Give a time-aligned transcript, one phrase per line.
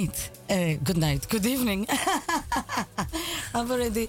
[0.00, 0.30] night.
[0.48, 1.28] Uh, good night.
[1.28, 1.86] Good evening.
[3.54, 4.08] I've already,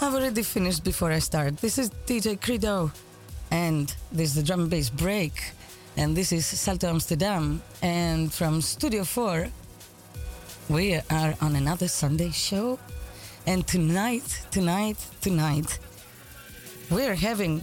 [0.00, 1.56] I've already finished before I start.
[1.58, 2.90] This is DJ Credo,
[3.50, 5.52] and this is the drum and bass break,
[5.96, 9.48] and this is Salto Amsterdam, and from Studio Four,
[10.68, 12.78] we are on another Sunday show,
[13.46, 15.78] and tonight, tonight, tonight,
[16.90, 17.60] we're having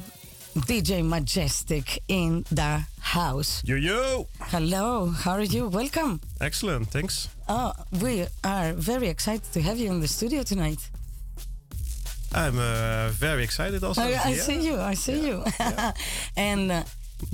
[0.65, 3.61] DJ Majestic in the house.
[3.63, 4.27] Yo, yo.
[4.39, 5.67] Hello, how are you?
[5.67, 6.21] Welcome.
[6.41, 7.29] Excellent, thanks.
[7.49, 10.79] Oh, we are very excited to have you in the studio tonight.
[12.33, 14.01] I'm uh, very excited also.
[14.01, 14.41] I, I Yeah.
[14.43, 15.43] see you, I see you.
[16.35, 16.83] and uh,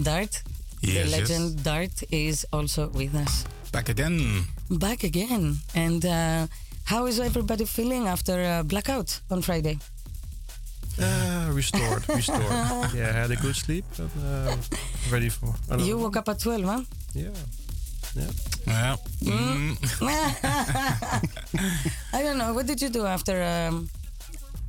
[0.02, 0.44] Dart,
[0.82, 1.20] the Yes, yes.
[1.20, 3.46] legend Dart, is also with us.
[3.72, 4.46] Back again.
[4.70, 5.58] Back again.
[5.74, 6.46] And uh,
[6.84, 9.80] how is everybody feeling after uh, blackout on Friday?
[11.02, 12.44] Uh, restored, restored.
[12.94, 14.56] yeah, I had a good sleep and uh,
[15.12, 15.56] ready for.
[15.80, 16.82] You woke up at 12, huh?
[17.16, 17.30] Yeah.
[18.16, 18.32] Yeah.
[18.68, 18.96] Yeah.
[19.24, 20.02] Mm.
[22.14, 22.54] I don't know.
[22.54, 23.90] What did you do after um,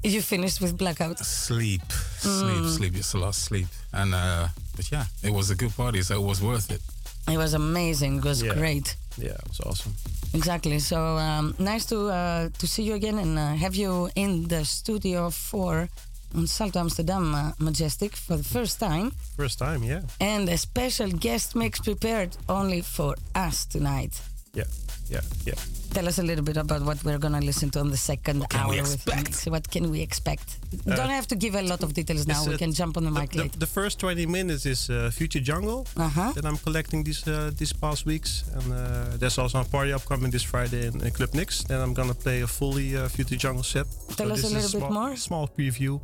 [0.02, 1.18] you finished with Blackout?
[1.18, 1.82] Sleep,
[2.18, 2.96] sleep, sleep.
[2.96, 3.66] It's a lot of sleep.
[3.92, 6.80] And uh, but yeah, it was a good party, so it was worth it.
[7.32, 8.18] It was amazing.
[8.18, 8.54] It was Yeah.
[8.54, 8.96] great.
[9.16, 9.94] Yeah, it was awesome.
[10.34, 10.78] Exactly.
[10.80, 14.64] So um, nice to uh, to see you again and uh, have you in the
[14.64, 15.88] studio for
[16.34, 20.00] on Salto Amsterdam uh, Majestic for the first time, First time, yeah.
[20.20, 24.20] and a special guest mix prepared only for us tonight.
[24.54, 24.64] Yeah,
[25.10, 25.54] yeah, yeah.
[25.92, 28.60] Tell us a little bit about what we're gonna listen to on the second can
[28.60, 28.82] hour.
[28.82, 29.46] with.
[29.46, 30.56] What can we expect?
[30.86, 32.44] Don't have to give a lot of details now.
[32.44, 33.58] We uh, can jump on the The, mic the, later.
[33.58, 36.32] the first 20 minutes is uh, Future Jungle Uh huh.
[36.34, 40.32] that I'm collecting these uh, these past weeks, and uh, there's also a party upcoming
[40.32, 41.64] this Friday in, in Club NYX.
[41.68, 43.86] Then I'm gonna play a fully uh, Future Jungle set.
[44.16, 45.16] Tell us this a little bit small, more.
[45.16, 46.00] Small preview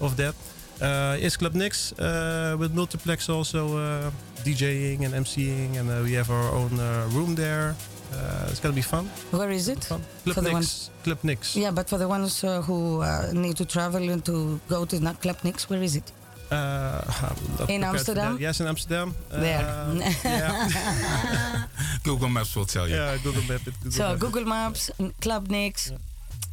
[0.00, 0.34] of that.
[0.80, 4.10] Uh, is Club NYX uh, with Multiplex also uh,
[4.44, 7.74] DJing and MCing, and uh, we have our own uh, room there.
[8.12, 9.06] Uh, it's gonna be fun.
[9.30, 9.84] Where is it?
[9.84, 10.02] Fun.
[10.24, 10.90] Club For the Nix.
[11.04, 11.56] Club NYX.
[11.56, 15.00] Yeah, but for the ones uh, who uh, need to travel and to go to
[15.00, 16.12] not Club NYX, where is it?
[16.50, 18.38] Uh, I'm not prepared for Amsterdam?
[18.40, 19.14] Yes, in Amsterdam.
[19.30, 19.58] There.
[19.58, 21.66] Uh, yeah.
[22.04, 22.94] Google Maps will tell you.
[22.94, 23.64] yeah, Google Maps.
[23.64, 24.18] Google So Map.
[24.20, 25.98] Google Maps, n- Club NYX, Yeah.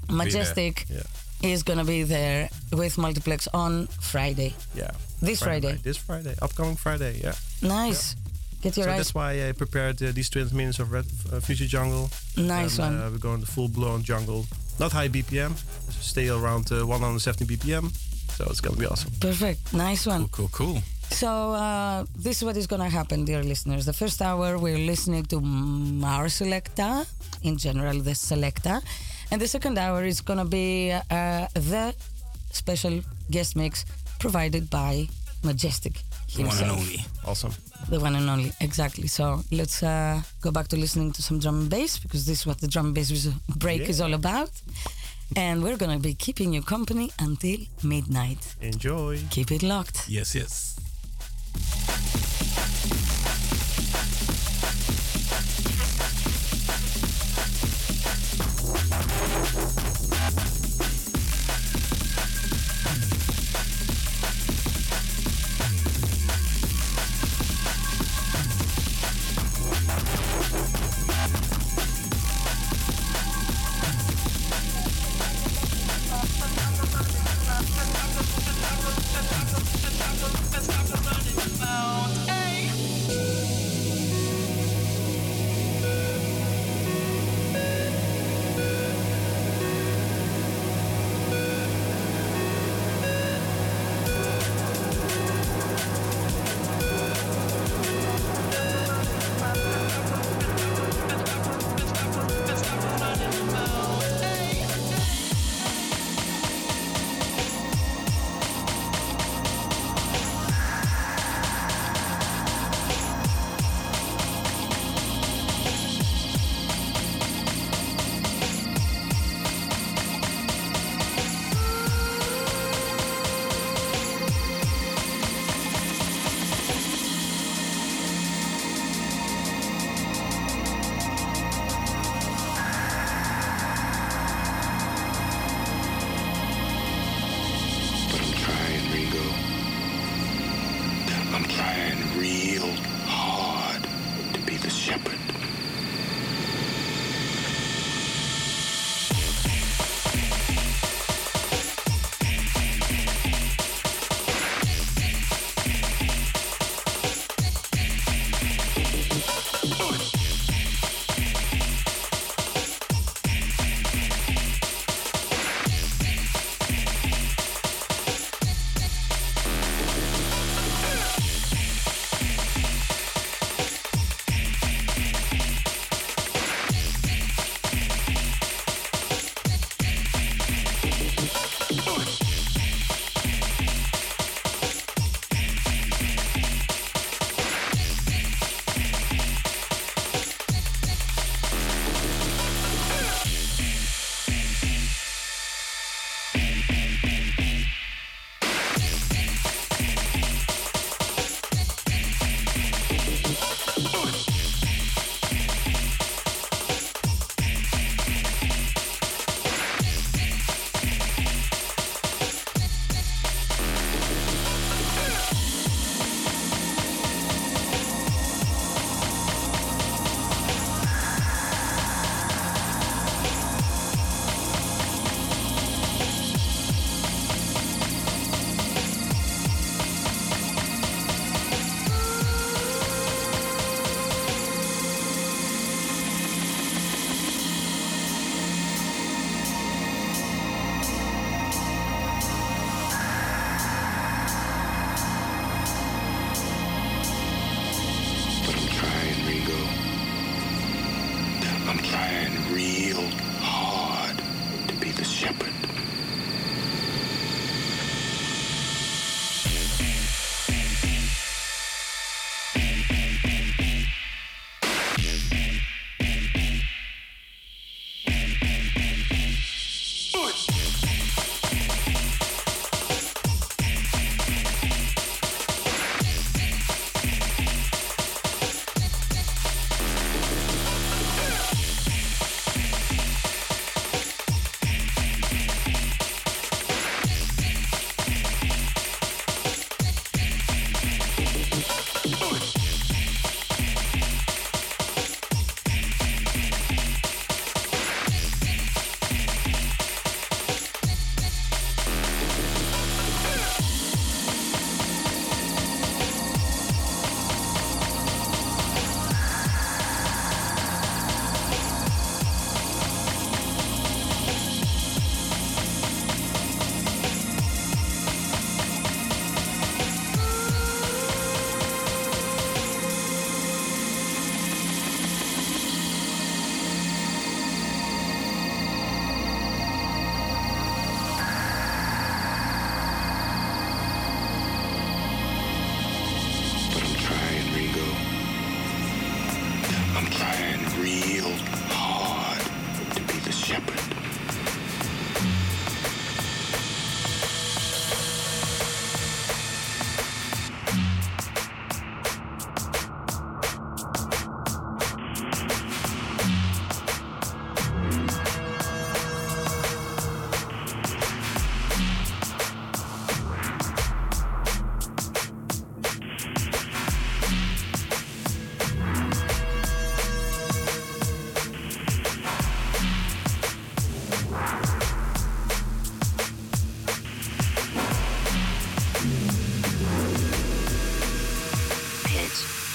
[0.09, 1.03] Majestic Yeah,
[1.43, 4.53] is gonna be there with Multiplex on Friday.
[4.75, 4.91] yeah.
[5.21, 5.73] This Friday.
[5.73, 5.83] night.
[5.83, 7.19] This Friday, upcoming Friday.
[7.23, 7.35] Yeah.
[7.61, 8.15] Nice.
[8.63, 8.97] Get your so eyes.
[8.97, 12.09] that's why I prepared uh, these 20 minutes of Red uh, Future Jungle.
[12.37, 13.05] Nice and, one.
[13.05, 14.45] Uh, we're going the full blown jungle,
[14.79, 15.53] not high BPM.
[16.01, 17.91] Stay around uh, 170 BPM.
[18.37, 19.11] So it's gonna be awesome.
[19.19, 19.73] Perfect.
[19.73, 20.27] Nice one.
[20.29, 20.81] Cool, cool, cool.
[21.11, 23.85] So uh, this is what is gonna happen, dear listeners.
[23.85, 25.37] The first hour we're listening to
[26.05, 27.05] our selecta,
[27.43, 28.81] in general the selecta,
[29.29, 31.93] and the second hour is gonna be uh, the
[32.51, 33.85] special guest mix
[34.19, 35.07] provided by
[35.43, 35.93] Majestic
[36.35, 36.79] The one and himself.
[36.79, 37.05] only.
[37.25, 37.51] Awesome.
[37.89, 39.07] The one and only, exactly.
[39.07, 42.45] So let's uh, go back to listening to some drum and bass because this is
[42.45, 44.49] what the drum and bass was- break is all about.
[45.35, 48.55] And we're gonna be keeping you company until midnight.
[48.61, 49.19] Enjoy.
[49.31, 50.07] Keep it locked.
[50.07, 50.75] Yes, yes.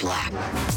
[0.09, 0.68] Black.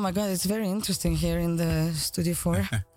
[0.00, 2.54] Oh my god, it's very interesting here in the Studio 4.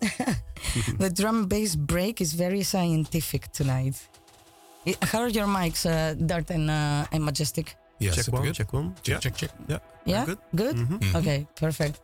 [0.98, 4.08] the drum bass break is very scientific tonight.
[5.02, 7.76] How are your mics, uh, Dart and, uh, and Majestic?
[7.98, 8.54] Yeah, check one, good.
[8.54, 8.94] check one.
[9.02, 9.50] Check, check, check.
[9.68, 9.80] Yeah.
[10.06, 10.24] Yeah?
[10.24, 10.38] Very good.
[10.56, 10.76] Good?
[10.76, 11.14] Mhm.
[11.16, 12.00] Okay, perfect.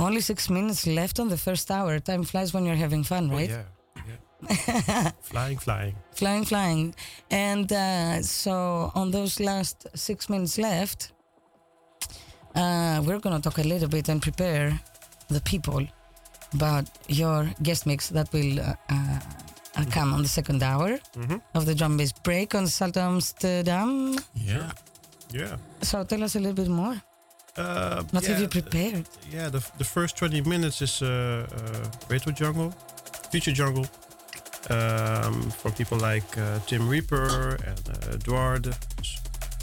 [0.00, 2.00] Only six minutes left on the first hour.
[2.00, 3.50] Time flies when you're having fun, Oh, right?
[3.50, 3.62] yeah.
[4.88, 5.12] yeah.
[5.22, 5.94] flying, flying.
[6.10, 6.94] Flying, flying.
[7.30, 11.12] And uh, so, on those last six minutes left,
[12.62, 14.66] uh, we're going to talk a little bit and prepare
[15.28, 15.82] the people
[16.54, 19.20] about your guest mix that will uh, uh,
[19.76, 21.40] uh, come on the second hour Mhm.
[21.54, 24.16] of the drum bass break on Salto Amsterdam.
[24.34, 24.70] Yeah.
[25.30, 25.56] Yeah.
[25.82, 26.96] So, tell us a little bit more.
[27.56, 29.04] Uh, What yeah, have you prepared?
[29.34, 32.72] Yeah, the, the first 20 minutes is uh, uh, retro jungle,
[33.30, 33.86] future jungle,
[34.70, 38.74] um, from people like uh, Tim Reaper and uh, Eduard,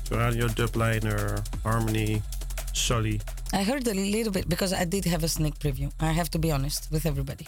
[0.03, 2.21] Soranio Dubliner, Harmony,
[2.76, 3.21] Sully.
[3.53, 5.91] I heard a little bit because I did have a sneak preview.
[5.99, 7.47] I have to be honest with everybody.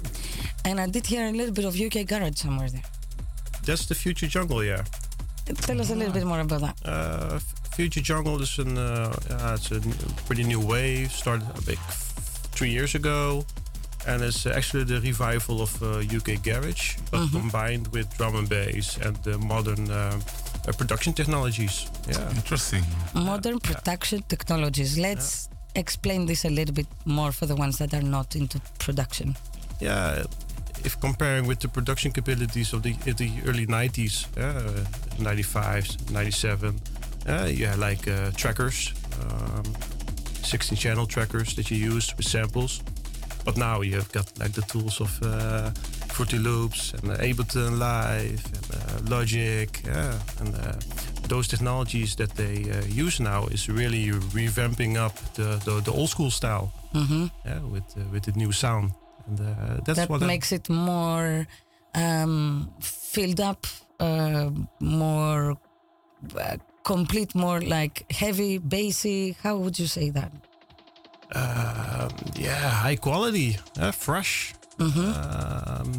[0.64, 2.82] and I did hear a little bit of UK Garage somewhere there.
[3.64, 4.84] That's the future jungle, yeah.
[5.46, 6.76] Tell us a little bit more about that.
[6.84, 7.38] Uh,
[7.74, 9.80] Future Jungle is an uh, yeah, it's a
[10.26, 11.10] pretty new wave.
[11.10, 11.80] Started I think
[12.54, 13.44] three years ago,
[14.06, 18.96] and it's actually the revival of uh, UK garage, but combined with drum and bass
[18.98, 20.20] and the modern uh, uh,
[20.72, 21.86] production technologies.
[22.08, 22.84] Yeah, Interesting.
[23.14, 24.98] Modern production technologies.
[24.98, 29.36] Let's explain this a little bit more for the ones that are not into production.
[29.80, 30.24] yeah.
[30.84, 34.84] If comparing with the production capabilities of the, of the early 90s, uh,
[35.18, 36.78] 95, 97,
[37.26, 38.92] uh, you had like uh, trackers,
[39.22, 39.64] um,
[40.42, 42.82] 16 channel trackers that you use with samples.
[43.44, 45.70] But now you have got like the tools of uh,
[46.14, 50.72] Fruity Loops and uh, Ableton Live and uh, Logic, yeah, and uh,
[51.28, 56.08] those technologies that they uh, use now is really revamping up the, the, the old
[56.08, 58.92] school style, hmm yeah, with uh, with the new sound,
[59.26, 59.44] and uh,
[59.84, 61.46] that's That what I- makes it more
[61.94, 63.66] um, filled up,
[64.00, 65.56] uh, more
[66.38, 69.36] uh, complete, more like heavy, bassy.
[69.42, 70.30] How would you say that?
[71.34, 74.54] Um, yeah, high quality, uh, fresh.
[74.78, 75.92] Um,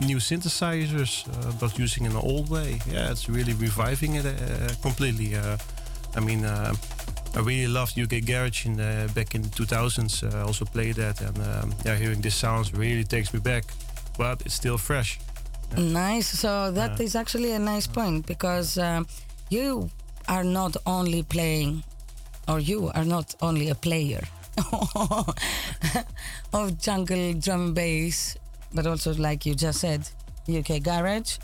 [0.00, 2.78] new synthesizers, uh, but using in an old way.
[2.90, 5.34] Yeah, it's really reviving it uh, completely.
[5.36, 5.56] Uh,
[6.16, 6.74] I mean, uh,
[7.34, 10.22] I really loved UK Garage in the, back in the 2000s.
[10.22, 13.64] Uh, I also played that, and um, yeah, hearing this sounds really takes me back.
[14.18, 15.18] But it's still fresh.
[15.76, 16.28] Nice.
[16.38, 17.20] So that is Yeah.
[17.20, 19.06] actually a nice point because um,
[19.50, 19.90] you
[20.28, 21.82] are not only playing,
[22.48, 24.22] or you are not only a player
[26.52, 28.36] of jungle drum and bass,
[28.72, 30.08] but also, like you just said,
[30.48, 31.38] UK garage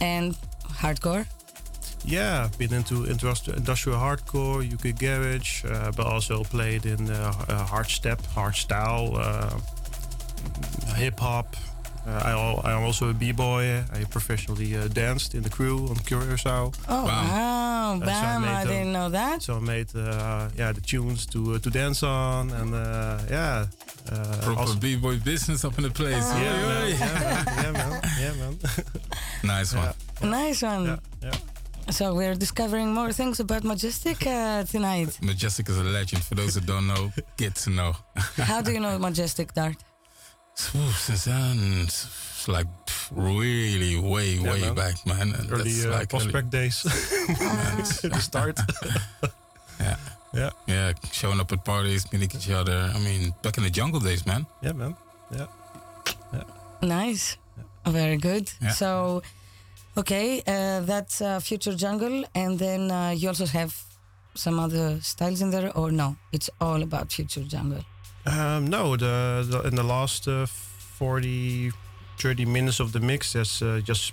[0.00, 0.36] and
[0.80, 1.26] hardcore.
[2.04, 7.32] Yeah, I've been into industri- industrial hardcore, UK garage, uh, but also played in uh,
[7.48, 11.56] uh, hardstep, hardstyle, uh, hip hop.
[12.04, 13.84] Uh, I, I'm also a b-boy.
[13.92, 16.74] I professionally uh, danced in the crew on Curaçao.
[16.88, 17.28] Oh, Bam.
[17.28, 17.81] wow.
[18.00, 18.44] That's how I Bam.
[18.44, 19.42] I didn't know that.
[19.42, 23.66] So I made uh, yeah the tunes to uh, to dance on, and uh, yeah,
[24.10, 26.24] uh, Proper also- b-boy business up in the place.
[26.26, 26.40] Ah.
[26.42, 28.58] yeah, man, yeah, man, yeah, man, yeah, man.
[29.44, 29.94] Nice one.
[30.22, 30.84] Nice one.
[30.86, 31.32] yeah, yeah.
[31.90, 35.18] So we're discovering more things about Majestic uh, tonight.
[35.20, 36.22] Majestic is a legend.
[36.22, 37.92] For those that don't know, get to know.
[38.36, 39.76] How do you know Majestic, Dart?
[40.76, 42.81] Ooh, Since then, it's it's like pff,
[43.14, 44.74] really way, Yeah, way man.
[44.74, 45.34] back, man.
[45.34, 46.82] And Early that's uh, like early- prospect days.
[48.02, 48.58] the start.
[49.80, 49.96] Yeah.
[50.34, 50.50] Yeah.
[50.66, 52.90] Yeah, showing up at parties, meeting each other.
[52.94, 54.46] I mean, back in the jungle days, man.
[54.62, 54.96] Yeah, man.
[55.30, 55.46] Yeah.
[56.32, 56.42] yeah.
[56.82, 57.36] Nice.
[57.86, 58.50] Very good.
[58.62, 58.70] Yeah.
[58.70, 59.22] So,
[59.96, 62.24] okay, uh, that's uh, Future Jungle.
[62.34, 63.74] And then uh, you also have
[64.34, 66.16] some other styles in there, or no?
[66.32, 67.84] It's all about future jungle.
[68.24, 71.70] Um, no, the, the in the last uh, 40,
[72.18, 74.12] 30 minutes of the mix, there's uh, just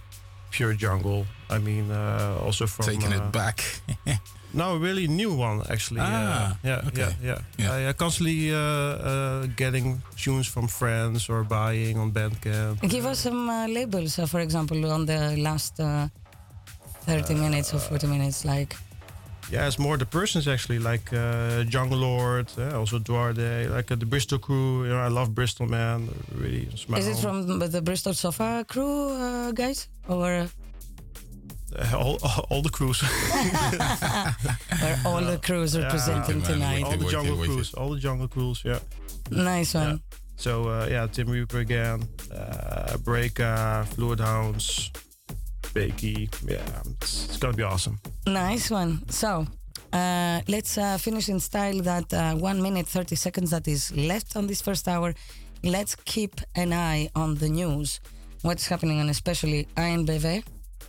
[0.52, 1.26] pure jungle.
[1.50, 3.64] I mean, uh, also from Taking uh, it back.
[4.54, 6.02] No, a really new one actually.
[6.02, 7.02] Ah, uh, yeah, okay.
[7.02, 7.74] yeah, yeah, Yeah.
[7.74, 12.82] I, uh, constantly uh, uh, getting tunes from friends or buying on Bandcamp.
[12.89, 16.08] Give us some uh, labels, uh, for example, on the last uh,
[17.06, 18.43] 30 minutes or 40 minutes.
[18.43, 18.76] Like,
[19.52, 23.95] Yeah, it's more the persons actually, like uh, Jungle Lord, uh, also Dwarde, like uh,
[23.95, 24.84] the Bristol crew.
[24.84, 26.08] You know, I love Bristol, man.
[26.36, 27.47] Really, it's my is it home.
[27.47, 29.88] from the Bristol Sofa crew, uh, guys?
[30.08, 30.47] Or
[31.76, 32.18] Uh, all,
[32.50, 33.02] all the crews,
[34.82, 36.84] are all the crews representing Okay, man, tonight?
[36.84, 38.62] all the Jungle crews, all the Jungle crews.
[38.66, 38.80] Yeah.
[39.32, 39.88] Nice one.
[39.89, 40.18] Yeah.
[40.38, 44.89] So uh, yeah, Tim Reaper again, uh, Breaka, Fluid Hounds,
[45.74, 46.30] Bakey.
[46.49, 47.99] Yeah, it's, it's gonna be awesome.
[48.28, 49.01] Nice one.
[49.09, 49.45] So,
[49.93, 54.36] uh, let's uh, finish in style that uh, one minute, 30 seconds that is left
[54.36, 55.13] on this first hour.
[55.63, 57.99] Let's keep an eye on the news.
[58.41, 60.43] What's happening and especially ANWB,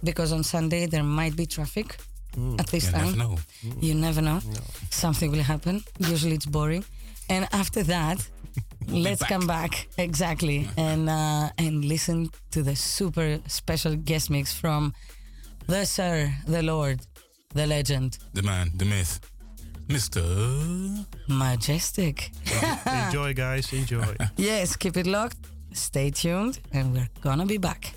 [0.05, 1.97] because on Sunday there might be traffic
[2.59, 3.05] at this You time.
[3.07, 3.39] never know.
[3.81, 4.41] You never know.
[4.91, 5.83] Something will happen.
[5.99, 6.85] Usually it's boring.
[7.28, 8.24] And after that,
[8.89, 14.93] let's come back exactly and uh, and listen to the super special guest mix from
[15.66, 17.01] the Sir, the Lord,
[17.55, 19.20] the Legend, The man, the myth,
[19.89, 20.20] Mr.
[21.28, 22.31] Majestic.
[22.87, 23.72] enjoy, guys.
[23.72, 24.14] Enjoy.
[24.37, 25.37] Yes, keep it locked.
[25.72, 27.95] Stay tuned, and we're gonna be back.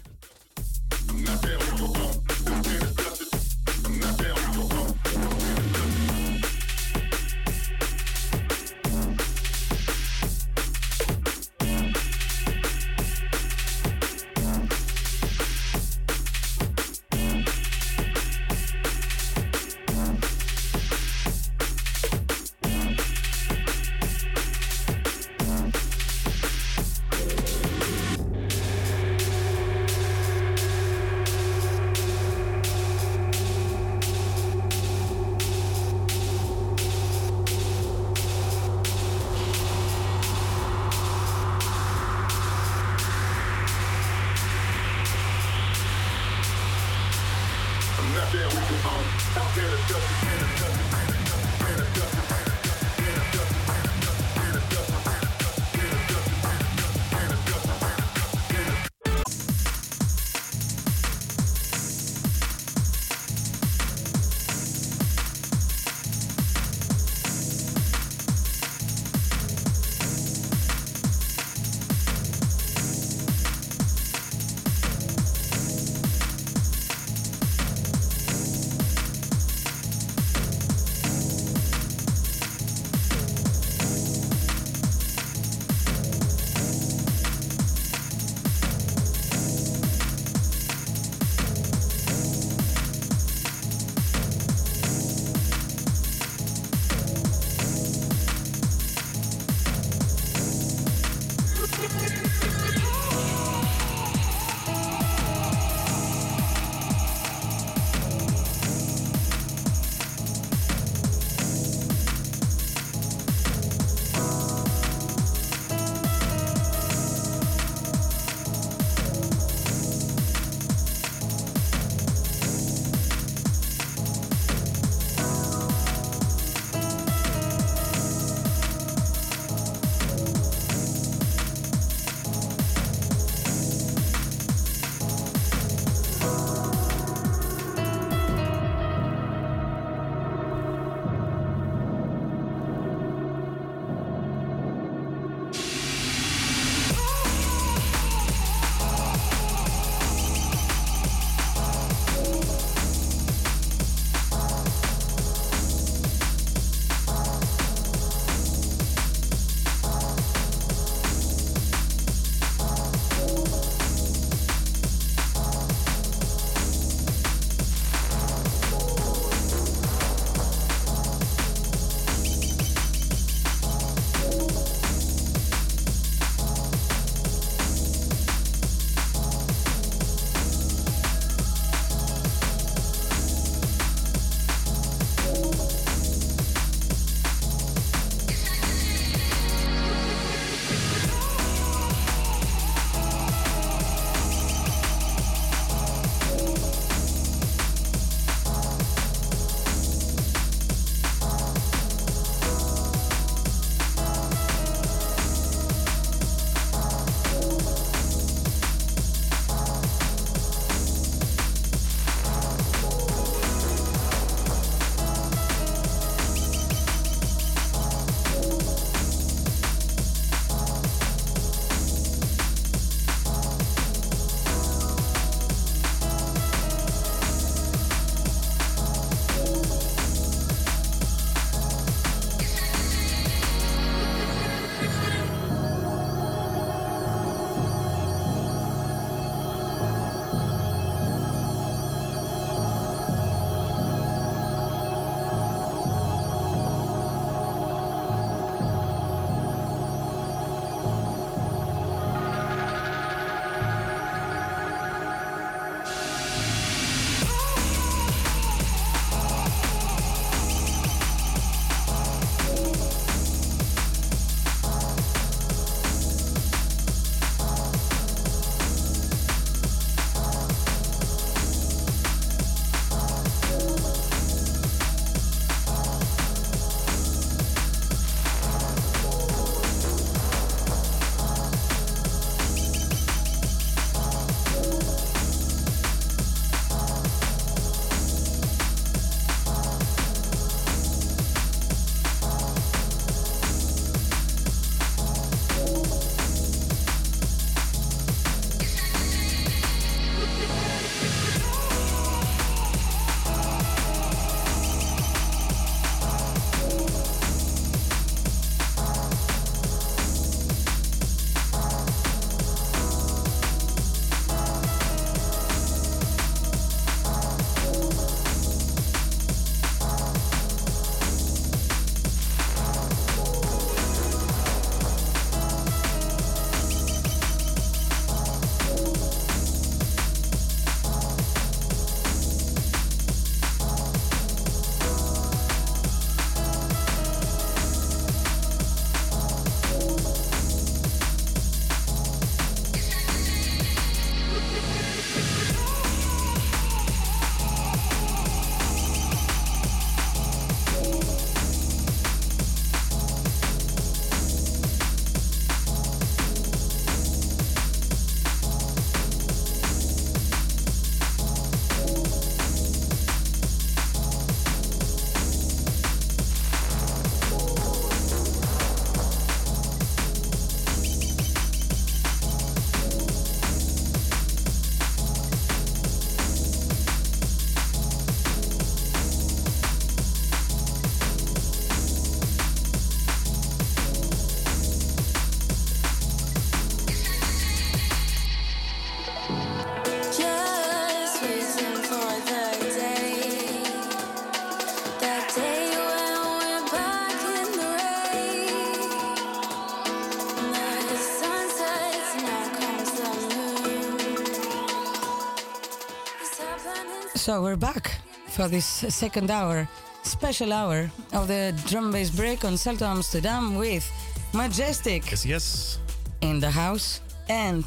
[407.23, 407.85] So we're back
[408.27, 409.67] for this second hour,
[410.03, 413.85] special hour of the drum bass break on Salto Amsterdam with
[414.33, 415.79] Majestic Yes, yes.
[416.21, 416.99] in the house
[417.29, 417.63] and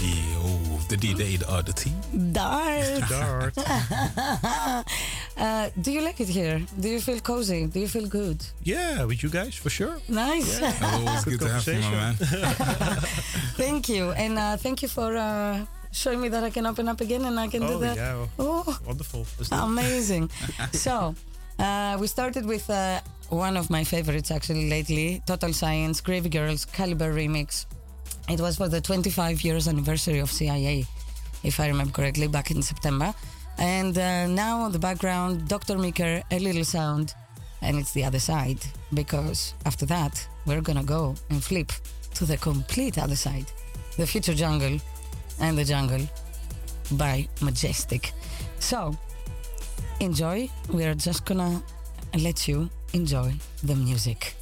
[0.00, 0.42] Yo,
[0.88, 1.94] the DJ, the other team.
[2.32, 3.00] Dart.
[3.08, 3.54] Dart.
[5.36, 6.60] Uh, do you like it here?
[6.78, 7.66] Do you feel cozy?
[7.66, 8.38] Do you feel good?
[8.62, 9.98] yeah, with you guys, for sure.
[10.08, 10.60] Nice.
[10.82, 12.14] Always good, Good to have you, my man.
[13.56, 14.10] thank you.
[14.12, 17.38] And uh, thank you for uh, showing me that I can open up again and
[17.40, 17.96] I can do Oh, that.
[17.96, 18.26] yeah.
[18.86, 19.20] Wonderful.
[19.38, 19.62] Let's do it.
[19.62, 20.30] Amazing.
[20.72, 21.14] so,
[21.58, 26.64] uh, we started with uh, one of my favorites actually lately Total Science, Gravy Girls,
[26.64, 27.66] Calibre Remix.
[28.28, 30.86] It was for the 25 years anniversary of CIA,
[31.42, 33.14] if I remember correctly, back in September.
[33.58, 35.78] And uh, now on the background, Dr.
[35.78, 37.14] Meaker, A Little Sound,
[37.62, 38.58] and it's the other side
[38.92, 41.72] because after that, we're gonna go and flip
[42.14, 43.46] to the complete other side
[43.96, 44.78] the future jungle
[45.40, 46.00] and the jungle
[46.92, 48.12] by Majestic.
[48.64, 48.96] So,
[50.00, 50.48] enjoy.
[50.72, 51.62] We are just gonna
[52.18, 54.34] let you enjoy the music,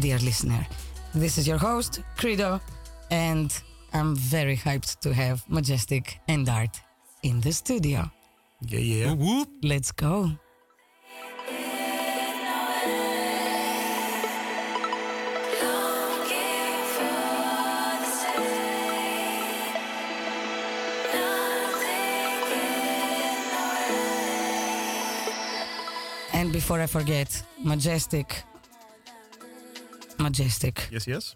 [0.00, 0.66] dear listener.
[1.14, 2.60] This is your host, Credo,
[3.12, 3.54] and
[3.92, 6.80] I'm very hyped to have Majestic and Art
[7.22, 8.10] in the studio.
[8.62, 9.12] Yeah, yeah.
[9.12, 9.48] Whoop, whoop.
[9.62, 10.32] Let's go.
[26.38, 28.44] And before I forget, Majestic,
[30.18, 31.34] Majestic Yes, yes.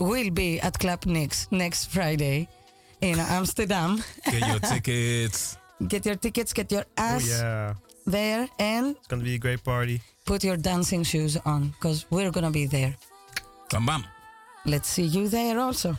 [0.00, 2.48] will be at Club NYX next Friday
[3.00, 4.02] in Amsterdam.
[4.24, 5.56] Get your tickets.
[5.86, 7.74] Get your tickets, get your Oh, ass yeah.
[8.06, 10.00] there, and It's going to be a great party.
[10.26, 12.96] put your dancing shoes on because we're gonna be there.
[13.70, 14.04] Bam, bam.
[14.66, 15.96] Let's see you there also.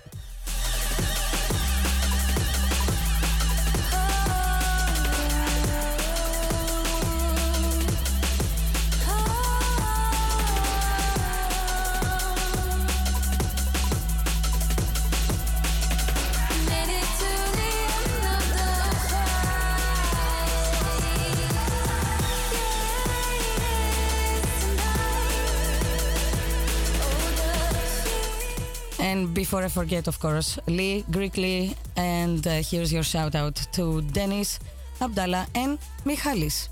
[29.59, 34.01] Before I forget, of course, Lee, Greek Lee, and uh, here's your shout out to
[34.01, 34.59] Dennis,
[35.01, 36.69] Abdallah, and Michalis.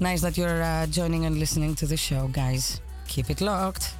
[0.00, 2.80] Nice that you're uh, joining and listening to the show, guys.
[3.06, 3.97] Keep it locked.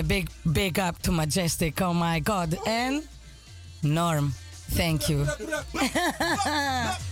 [0.00, 1.80] A big, big up to Majestic.
[1.82, 2.56] Oh my God.
[2.66, 3.06] And
[3.82, 4.32] Norm,
[4.70, 5.26] thank you.